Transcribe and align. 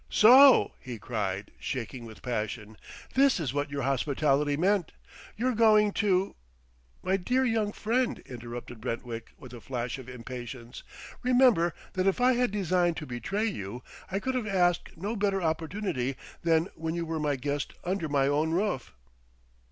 "So!" 0.09 0.71
he 0.79 0.97
cried, 0.97 1.51
shaking 1.59 2.05
with 2.05 2.23
passion. 2.23 2.75
"This 3.13 3.39
is 3.39 3.53
what 3.53 3.69
your 3.69 3.83
hospitality 3.83 4.57
meant! 4.57 4.93
You're 5.37 5.53
going 5.53 5.91
to" 6.01 6.35
"My 7.03 7.17
dear 7.17 7.45
young 7.45 7.71
friend," 7.71 8.17
interrupted 8.25 8.81
Brentwick 8.81 9.31
with 9.37 9.53
a 9.53 9.61
flash 9.61 9.99
of 9.99 10.09
impatience, 10.09 10.81
"remember 11.21 11.75
that 11.93 12.07
if 12.07 12.19
I 12.19 12.33
had 12.33 12.49
designed 12.49 12.97
to 12.97 13.05
betray 13.05 13.45
you, 13.45 13.83
I 14.09 14.17
could 14.19 14.33
have 14.33 14.47
asked 14.47 14.97
no 14.97 15.15
better 15.15 15.39
opportunity 15.39 16.15
than 16.41 16.69
when 16.73 16.95
you 16.95 17.05
were 17.05 17.19
my 17.19 17.35
guest 17.35 17.71
under 17.83 18.09
my 18.09 18.25
own 18.27 18.49
roof." 18.53 18.93